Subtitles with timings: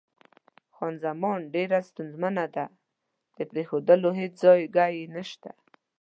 [0.75, 2.65] خان زمان: ډېره ستونزمنه ده،
[3.35, 5.49] د پرېښودلو هېڅ ځای ځایګی یې نشته.